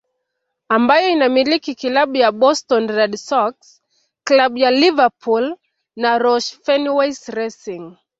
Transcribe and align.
Ambayo 0.69 1.09
inamiliki 1.09 1.75
Klabu 1.75 2.17
ya 2.17 2.31
Boston 2.31 2.87
Red 2.87 3.15
Sox 3.15 3.81
klabu 4.23 4.57
ya 4.57 4.71
Liverpool 4.71 5.57
na 5.95 6.17
Roush 6.19 6.53
Fenways 6.65 7.27
Racing 7.29 7.97